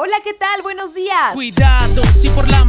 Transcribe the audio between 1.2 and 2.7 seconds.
Cuidado si por la